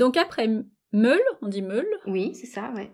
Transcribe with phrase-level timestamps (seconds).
[0.00, 0.48] Donc après
[0.92, 1.86] Meule, on dit Meule.
[2.06, 2.90] Oui, c'est ça, ouais.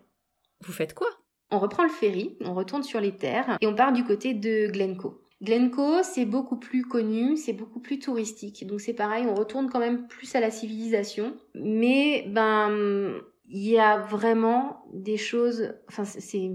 [0.65, 1.07] Vous faites quoi?
[1.53, 4.67] On reprend le ferry, on retourne sur les terres et on part du côté de
[4.67, 5.15] Glencoe.
[5.41, 8.67] Glencoe, c'est beaucoup plus connu, c'est beaucoup plus touristique.
[8.67, 11.37] Donc c'est pareil, on retourne quand même plus à la civilisation.
[11.55, 15.75] Mais ben, il y a vraiment des choses.
[15.89, 16.51] Enfin, c'est.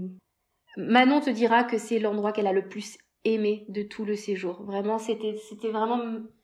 [0.76, 4.62] Manon te dira que c'est l'endroit qu'elle a le plus aimé de tout le séjour.
[4.64, 5.98] Vraiment, c'était, c'était vraiment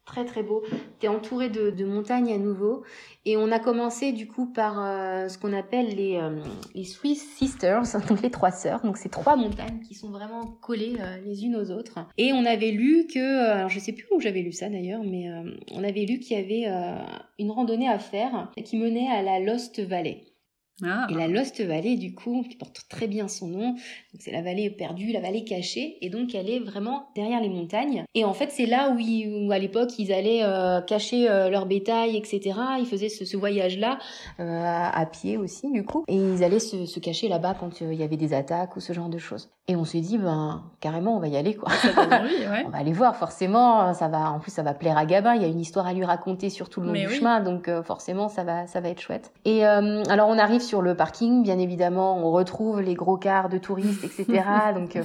[0.09, 0.62] très très beau.
[0.98, 2.82] T'es entouré de, montagnes à nouveau.
[3.25, 7.82] Et on a commencé du coup par euh, ce qu'on appelle les, euh, Swiss Sisters,
[8.08, 8.81] donc les trois sœurs.
[8.82, 11.98] Donc c'est trois montagnes qui sont vraiment collées euh, les unes aux autres.
[12.17, 15.29] Et on avait lu que, alors je sais plus où j'avais lu ça d'ailleurs, mais
[15.72, 16.67] on avait lu qu'il y avait
[17.39, 20.22] une randonnée à faire qui menait à la Lost Valley.
[20.85, 21.07] Ah.
[21.11, 23.75] Et la Lost Valley, du coup, qui porte très bien son nom,
[24.18, 28.04] c'est la vallée perdue, la vallée cachée, et donc elle est vraiment derrière les montagnes.
[28.14, 32.17] Et en fait, c'est là où, à l'époque, ils allaient euh, cacher euh, leur bétail,
[32.17, 32.59] etc.
[32.78, 33.98] Ils faisaient ce, voyage-là
[34.41, 38.03] euh, à, pied aussi, du coup, et ils allaient se, cacher là-bas quand il y
[38.03, 39.51] avait des attaques ou ce genre de choses.
[39.70, 41.70] Et on s'est dit, ben carrément, on va y aller, quoi.
[42.67, 43.92] on va aller voir, forcément.
[43.95, 45.35] Ça va, en plus, ça va plaire à Gabin.
[45.35, 47.70] Il y a une histoire à lui raconter sur tout le long du chemin, donc
[47.83, 49.33] forcément, ça va, ça va être chouette.
[49.45, 53.58] Et alors, on arrive sur le parking, bien évidemment, on retrouve les gros cars de
[53.58, 54.42] touristes, etc.
[54.74, 55.02] Donc, euh,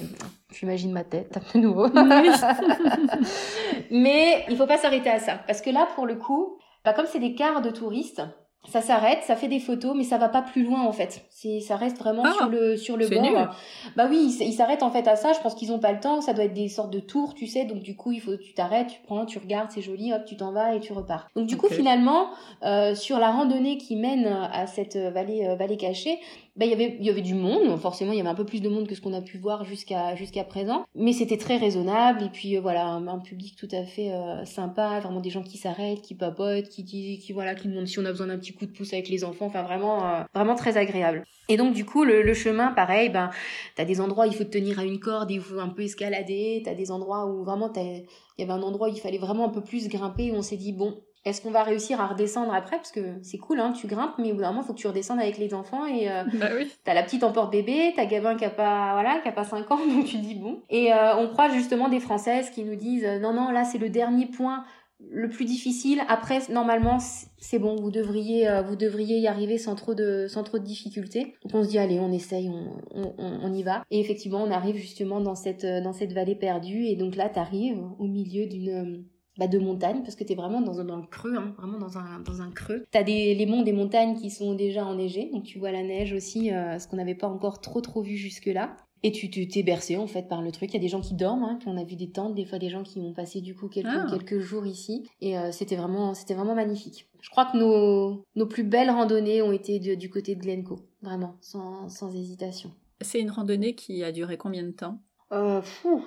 [0.52, 1.88] j'imagine ma tête de nouveau.
[3.92, 7.06] Mais il faut pas s'arrêter à ça, parce que là, pour le coup, bah, comme
[7.06, 8.22] c'est des cars de touristes,
[8.70, 11.26] ça s'arrête, ça fait des photos, mais ça va pas plus loin en fait.
[11.30, 13.56] C'est, ça reste vraiment sur ah, le sur le bord.
[13.98, 15.34] Bah oui, ils s'arrêtent en fait à ça.
[15.34, 16.22] Je pense qu'ils ont pas le temps.
[16.22, 17.66] Ça doit être des sortes de tours, tu sais.
[17.66, 20.38] Donc du coup, il faut tu t'arrêtes, tu prends, tu regardes, c'est joli, hop, tu
[20.38, 21.28] t'en vas et tu repars.
[21.36, 22.30] Donc du coup, finalement,
[22.64, 26.20] euh, sur la randonnée qui mène à cette vallée euh, vallée cachée,
[26.56, 28.46] bah, il y avait il y avait du monde forcément il y avait un peu
[28.46, 31.58] plus de monde que ce qu'on a pu voir jusqu'à jusqu'à présent mais c'était très
[31.58, 35.42] raisonnable et puis euh, voilà un, public tout à fait euh, sympa vraiment des gens
[35.42, 36.86] qui s'arrêtent qui papotent qui
[37.18, 39.24] qui voilà qui demandent si on a besoin d'un petit coup de pouce avec les
[39.24, 43.10] enfants enfin vraiment euh, vraiment très agréable et donc du coup le, le chemin pareil
[43.10, 43.30] ben
[43.76, 45.84] t'as des endroits où il faut te tenir à une corde il faut un peu
[45.84, 48.06] escalader t'as des endroits où vraiment il
[48.38, 50.58] y avait un endroit où il fallait vraiment un peu plus grimper où on s'est
[50.58, 52.76] dit bon est-ce qu'on va réussir à redescendre après?
[52.76, 54.80] Parce que c'est cool, hein, tu grimpes, mais au bout d'un moment, il faut que
[54.80, 55.86] tu redescendes avec les enfants.
[55.86, 56.70] Et euh, bah oui.
[56.84, 59.72] t'as la petite en porte-bébé, t'as Gabin qui a pas, voilà, qui a pas 5
[59.72, 60.60] ans, donc tu dis bon.
[60.70, 63.90] Et euh, on croise justement des Françaises qui nous disent non, non, là c'est le
[63.90, 64.66] dernier point
[65.12, 66.02] le plus difficile.
[66.08, 66.98] Après, normalement,
[67.38, 70.64] c'est bon, vous devriez, euh, vous devriez y arriver sans trop de, sans trop de
[70.64, 71.36] difficultés.
[71.44, 73.84] Donc on se dit allez, on essaye, on, on, on y va.
[73.92, 76.86] Et effectivement, on arrive justement dans cette, dans cette vallée perdue.
[76.86, 79.06] Et donc là, t'arrives au milieu d'une
[79.38, 81.98] bah, de montagne parce que tu es vraiment dans, dans le creux, hein, vraiment dans
[81.98, 82.86] un, dans un creux.
[82.92, 85.82] Tu as des, les monts des montagnes qui sont déjà enneigés, donc tu vois la
[85.84, 88.78] neige aussi, euh, ce qu'on n'avait pas encore trop trop vu jusque-là.
[89.06, 90.72] Et tu t'es bercé en fait par le truc.
[90.72, 92.58] Il y a des gens qui dorment, hein, on a vu des tentes, des fois
[92.58, 94.08] des gens qui ont passé du coup quelques, ah.
[94.10, 95.10] quelques jours ici.
[95.20, 97.10] Et euh, c'était vraiment, c'était vraiment magnifique.
[97.22, 101.36] Je crois que nos, nos plus belles randonnées ont été du côté de Glencoe, vraiment,
[101.42, 102.72] sans, sans hésitation.
[103.02, 105.00] C'est une randonnée qui a duré combien de temps?
[105.34, 106.04] Euh, fou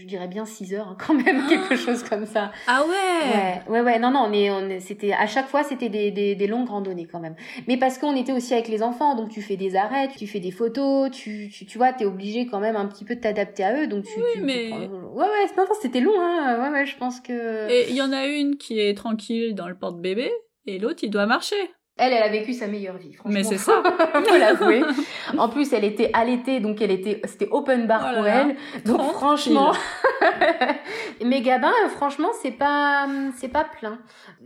[0.00, 2.52] je dirais bien 6 heures hein, quand même quelque chose comme ça.
[2.66, 3.68] Ah ouais.
[3.68, 6.34] Ouais ouais ouais non non on est on c'était à chaque fois c'était des, des,
[6.34, 7.34] des longues randonnées quand même.
[7.66, 10.40] Mais parce qu'on était aussi avec les enfants donc tu fais des arrêts tu fais
[10.40, 13.64] des photos tu tu, tu vois t'es obligé quand même un petit peu de t'adapter
[13.64, 16.58] à eux donc tu, oui, mais ouais ouais non, non c'était long hein.
[16.62, 19.68] Ouais ouais je pense que et il y en a une qui est tranquille dans
[19.68, 20.30] le porte bébé
[20.66, 21.56] et l'autre il doit marcher
[21.98, 23.38] elle, elle a vécu sa meilleure vie, franchement.
[23.38, 23.82] Mais c'est ça.
[24.24, 24.82] Faut l'avouer.
[25.36, 28.56] En plus, elle était allaitée, donc elle était, c'était open bar oh pour elle.
[28.84, 29.72] Donc franchement,
[31.24, 33.06] mais Gabin, franchement, c'est pas,
[33.36, 33.98] c'est pas plein.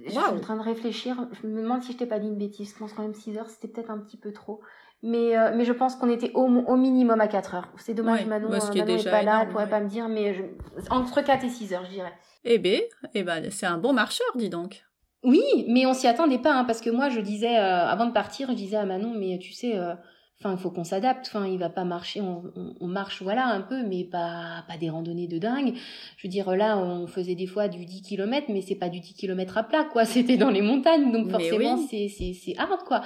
[0.04, 1.16] Je suis en train de réfléchir.
[1.42, 2.72] Je me demande si je t'ai pas dit une bêtise.
[2.72, 4.60] Je pense quand même 6 heures, c'était peut-être un petit peu trop.
[5.04, 7.68] Mais, euh, mais je pense qu'on était au, au, minimum à 4 heures.
[7.76, 10.42] C'est dommage, Manon, bah, Manon est, pas là, elle pourrait pas me dire, mais je...
[10.90, 12.12] entre 4 et 6 heures, je dirais.
[12.44, 12.80] Eh ben,
[13.14, 14.84] eh ben, c'est un bon marcheur, dis donc.
[15.24, 18.12] Oui, mais on s'y attendait pas, hein, parce que moi, je disais, euh, avant de
[18.12, 19.94] partir, je disais à Manon, mais tu sais, euh,
[20.40, 22.42] enfin, il faut qu'on s'adapte, enfin, il va pas marcher, on,
[22.80, 25.74] on, marche, voilà, un peu, mais pas, pas des randonnées de dingue.
[26.16, 28.98] Je veux dire, là, on faisait des fois du 10 km, mais c'est pas du
[28.98, 32.82] 10 km à plat, quoi, c'était dans les montagnes, donc forcément, c'est, c'est, c'est hard,
[32.84, 33.02] quoi.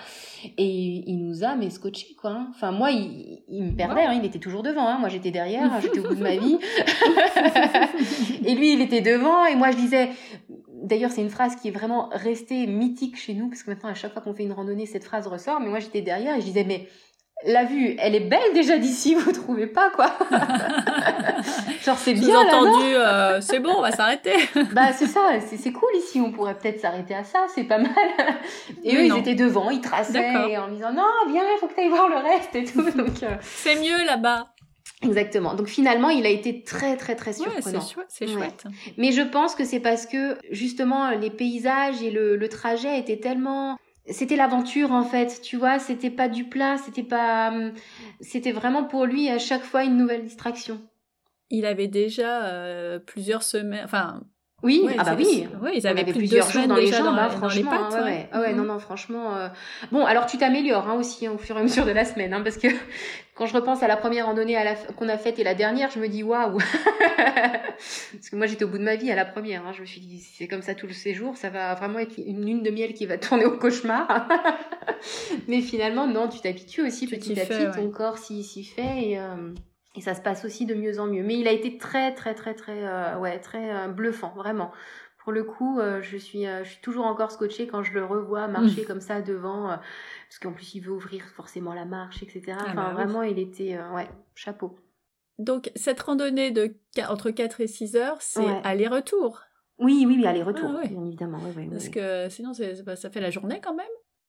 [0.56, 2.30] Et il nous a, mais scotché, quoi.
[2.30, 2.46] Hein.
[2.54, 4.96] Enfin, moi, il, il me perdait, hein, il était toujours devant, hein.
[4.98, 6.56] moi j'étais derrière, j'étais au bout de ma vie.
[8.46, 10.08] et lui, il était devant, et moi, je disais,
[10.86, 13.94] D'ailleurs, c'est une phrase qui est vraiment restée mythique chez nous, parce que maintenant, à
[13.94, 15.58] chaque fois qu'on fait une randonnée, cette phrase ressort.
[15.58, 16.86] Mais moi, j'étais derrière et je disais, mais
[17.44, 20.12] la vue, elle est belle déjà d'ici, vous trouvez pas, quoi?
[21.82, 24.34] Genre, c'est bien, entendu, euh, c'est bon, on va s'arrêter.
[24.72, 27.90] bah, c'est ça, c'est cool ici, on pourrait peut-être s'arrêter à ça, c'est pas mal.
[28.84, 31.80] Et eux, ils étaient devant, ils traçaient en disant, non, viens, il faut que tu
[31.80, 32.90] ailles voir le reste et tout.
[32.96, 34.46] Donc, euh, C'est mieux là-bas.
[35.02, 35.54] Exactement.
[35.54, 37.78] Donc finalement, il a été très très très surprenant.
[37.78, 38.64] Ouais, c'est chouette.
[38.96, 43.18] Mais je pense que c'est parce que justement les paysages et le, le trajet étaient
[43.18, 43.76] tellement
[44.08, 47.72] c'était l'aventure en fait, tu vois, c'était pas du plat, c'était pas hum,
[48.20, 50.80] c'était vraiment pour lui à chaque fois une nouvelle distraction.
[51.50, 54.22] Il avait déjà euh, plusieurs semaines enfin
[54.62, 55.46] oui, ah bah oui.
[55.62, 57.94] Oui, ils avaient plusieurs jours dans les jambes, dans, franchement, les pattes.
[57.94, 58.54] Hein, ouais, ouais.
[58.54, 59.36] non, non, franchement.
[59.36, 59.48] Euh,
[59.92, 62.32] bon, alors tu t'améliores hein, aussi hein, au fur et à mesure de la semaine,
[62.32, 62.68] hein, parce que
[63.34, 64.56] quand je repense à la première randonnée
[64.96, 66.56] qu'on a faite et la dernière, je me dis waouh.
[67.76, 69.66] parce que moi j'étais au bout de ma vie à la première.
[69.66, 71.98] Hein, je me suis dit si c'est comme ça tout le séjour, ça va vraiment
[71.98, 74.26] être une lune de miel qui va tourner au cauchemar.
[75.48, 79.18] Mais finalement, non, tu t'habitues aussi petit à petit, ton corps s'y fait et.
[79.18, 79.52] Euh,
[79.96, 81.22] et ça se passe aussi de mieux en mieux.
[81.22, 84.70] Mais il a été très, très, très, très, euh, ouais, très euh, bluffant, vraiment.
[85.24, 88.46] Pour le coup, euh, je suis, je suis toujours encore scotchée quand je le revois
[88.46, 88.86] marcher mmh.
[88.86, 92.52] comme ça devant, parce qu'en plus il veut ouvrir forcément la marche, etc.
[92.52, 94.78] Ah enfin, bah vraiment, il était, ouais, chapeau.
[95.38, 96.76] Donc cette randonnée de
[97.08, 99.42] entre 4 et 6 heures, c'est aller-retour.
[99.78, 101.40] Oui, oui, oui, aller-retour, ah bien évidemment.
[101.72, 103.86] Parce que sinon, ça fait la journée quand même.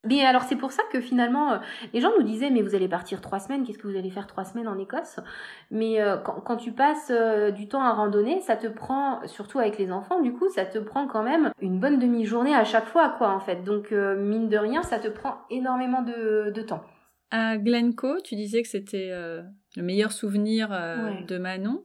[0.08, 1.58] Mais alors c'est pour ça que finalement euh,
[1.94, 4.28] les gens nous disaient mais vous allez partir trois semaines, qu'est-ce que vous allez faire
[4.28, 5.20] trois semaines en Écosse?
[5.72, 9.78] Mais euh, quand, tu passes euh, du temps à randonner, ça te prend, surtout avec
[9.78, 13.10] les enfants du coup, ça te prend quand même une bonne demi-journée à chaque fois
[13.18, 13.64] quoi en fait.
[13.64, 16.84] Donc mine de rien, ça te prend énormément de, de temps.
[17.32, 20.70] À Glencoe, tu disais que c'était le meilleur souvenir
[21.28, 21.84] de Manon.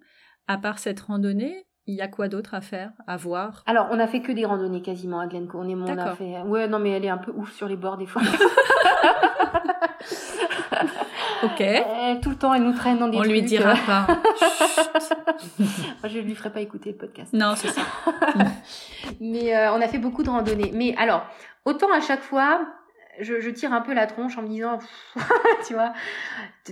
[0.49, 3.63] À part cette randonnée, il y a quoi d'autre à faire, à voir?
[3.67, 5.59] Alors, on a fait que des randonnées quasiment à Glencoe.
[5.59, 6.41] On est on a fait.
[6.43, 8.23] Ouais, non, mais elle est un peu ouf sur les bords des fois.
[11.43, 11.61] ok.
[11.61, 13.33] Euh, tout le temps, elle nous traîne dans des on trucs.
[13.33, 14.07] Lui dira pas.
[16.09, 17.33] je lui ferai pas écouter le podcast.
[17.33, 17.83] Non, c'est ça.
[19.21, 20.71] mais euh, on a fait beaucoup de randonnées.
[20.75, 21.25] Mais alors,
[21.65, 22.61] autant à chaque fois,
[23.21, 24.79] je, je, tire un peu la tronche en me disant,
[25.67, 25.93] tu vois,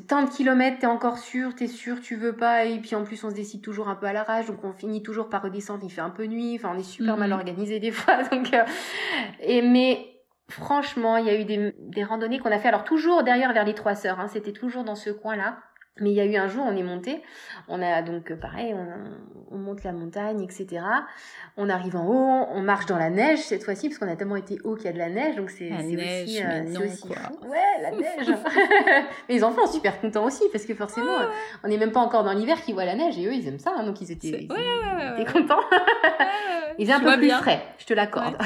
[0.08, 3.22] tant de kilomètres, t'es encore sûr, t'es sûr, tu veux pas, et puis en plus
[3.24, 5.90] on se décide toujours un peu à l'arrache, donc on finit toujours par redescendre, il
[5.90, 7.38] fait un peu nuit, enfin on est super mal mhm.
[7.38, 8.64] organisé des fois, donc euh,
[9.40, 10.06] et mais
[10.48, 13.64] franchement, il y a eu des, des randonnées qu'on a fait, alors toujours derrière vers
[13.64, 15.58] les trois sœurs, hein, c'était toujours dans ce coin-là.
[15.98, 17.20] Mais il y a eu un jour, on est monté,
[17.68, 20.82] on a donc pareil, on, on, monte la montagne, etc.
[21.58, 24.36] On arrive en haut, on marche dans la neige cette fois-ci, parce qu'on a tellement
[24.36, 27.48] été haut qu'il y a de la neige, donc c'est aussi, euh, aussi fou.
[27.48, 28.28] Ouais, la neige.
[29.28, 31.16] mais les enfants sont super contents aussi, parce que forcément,
[31.64, 33.58] on n'est même pas encore dans l'hiver qu'ils voient la neige, et eux, ils aiment
[33.58, 35.60] ça, hein, donc ils étaient, ils, ouais, étaient contents.
[36.78, 38.38] ils étaient un peu plus frais, je te l'accorde.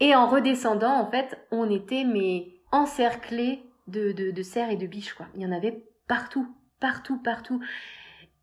[0.00, 5.14] et en redescendant, en fait, on était mais encerclés de, de, cerfs et de biches,
[5.14, 5.26] quoi.
[5.34, 7.62] Il y en avait partout, partout, partout.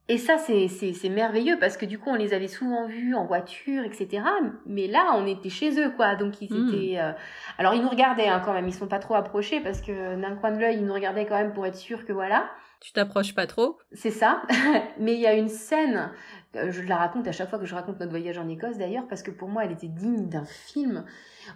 [0.10, 3.26] Et ça, c'est, c'est, merveilleux parce que du coup, on les avait souvent vus en
[3.26, 4.24] voiture, etc.
[4.66, 6.16] Mais là, on était chez eux, quoi.
[6.16, 6.70] Donc, ils hmm.
[6.70, 7.00] étaient.
[7.00, 7.12] Euh,
[7.58, 8.68] alors, ils nous regardaient hein, quand même.
[8.68, 11.38] Ils sont pas trop approchés parce que d'un coin de l'œil, ils nous regardaient quand
[11.38, 12.50] même pour être sûr que voilà.
[12.80, 13.80] Tu t'approches pas trop?
[13.92, 14.44] C'est ça.
[15.00, 16.12] Mais il y a une scène,
[16.56, 19.08] euh, je la raconte à chaque fois que je raconte notre voyage en Écosse d'ailleurs,
[19.08, 21.04] parce que pour moi, elle était digne d'un film.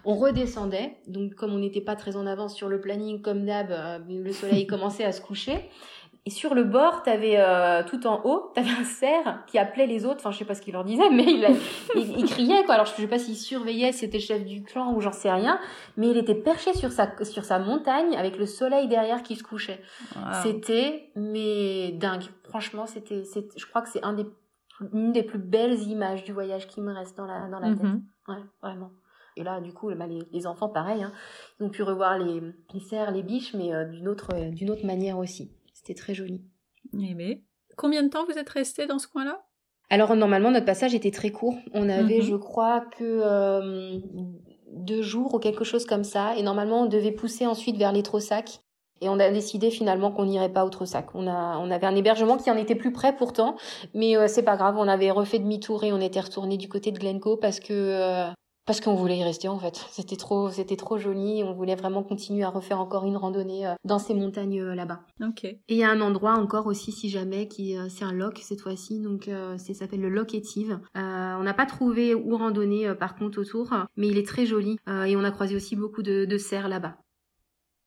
[0.04, 3.70] On redescendait, donc comme on n'était pas très en avance sur le planning, comme d'hab,
[3.70, 5.70] euh, le soleil commençait à se coucher.
[6.24, 10.04] Et sur le bord, t'avais euh, tout en haut, t'avais un cerf qui appelait les
[10.04, 10.18] autres.
[10.18, 11.24] Enfin, je sais pas ce qu'il leur disait, mais
[11.96, 12.74] il, il, criait quoi.
[12.74, 15.58] Alors je sais pas s'il surveillait, c'était chef du clan ou j'en sais rien.
[15.96, 19.42] Mais il était perché sur sa sur sa montagne avec le soleil derrière qui se
[19.42, 19.80] couchait.
[20.44, 22.24] C'était mais dingue.
[22.44, 23.24] Franchement, c'était
[23.56, 24.26] je crois que c'est un des
[24.92, 27.82] une des plus belles images du voyage qui me reste dans la dans la tête.
[27.82, 28.00] Mm-hmm.
[28.28, 28.92] Ouais, vraiment.
[29.36, 31.12] Et là, du coup, bah, les, les, enfants, pareil, hein,
[31.58, 32.42] ils ont pu revoir les,
[32.74, 35.50] les cerfs, les biches, mais euh, d'une autre, euh, d'une autre manière aussi.
[35.82, 36.42] C'était très joli.
[36.94, 37.34] Eh bien,
[37.76, 39.42] combien de temps vous êtes resté dans ce coin-là?
[39.90, 41.56] Alors, normalement, notre passage était très court.
[41.74, 42.22] On avait, mhm.
[42.22, 43.98] je crois, que euh,
[44.68, 46.36] deux jours ou quelque chose comme ça.
[46.36, 48.60] Et normalement, on devait pousser ensuite vers les Trossacs.
[49.00, 51.08] Et on a décidé finalement qu'on n'irait pas au Trossac.
[51.14, 53.56] On, a, on avait un hébergement qui en était plus près pourtant,
[53.94, 54.76] mais c'est pas grave.
[54.78, 58.30] On avait refait demi-tour et on était retourné du côté de Glencoe parce que
[58.64, 59.76] parce qu'on voulait y rester en fait.
[59.90, 61.42] C'était trop, c'était trop joli.
[61.44, 65.00] On voulait vraiment continuer à refaire encore une randonnée euh, dans ces montagnes euh, là-bas.
[65.20, 65.44] Ok.
[65.44, 68.38] Et il y a un endroit encore aussi, si jamais, qui euh, c'est un loch
[68.42, 69.00] cette fois-ci.
[69.00, 70.78] Donc ça s'appelle le Loch Étive.
[70.94, 74.78] on n'a pas trouvé où randonner par contre autour, mais il est très joli.
[75.06, 76.96] et on a croisé aussi beaucoup de, de cerfs là-bas.